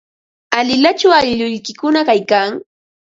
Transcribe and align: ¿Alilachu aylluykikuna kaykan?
¿Alilachu 0.57 1.07
aylluykikuna 1.19 1.99
kaykan? 2.07 2.49